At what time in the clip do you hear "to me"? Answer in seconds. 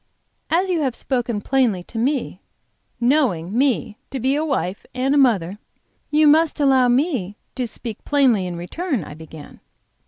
1.83-2.41